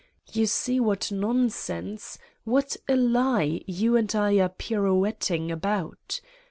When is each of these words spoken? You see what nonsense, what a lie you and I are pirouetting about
You 0.33 0.47
see 0.47 0.79
what 0.79 1.11
nonsense, 1.11 2.17
what 2.43 2.75
a 2.89 2.95
lie 2.95 3.61
you 3.67 3.95
and 3.95 4.11
I 4.15 4.39
are 4.39 4.49
pirouetting 4.49 5.51
about 5.51 6.21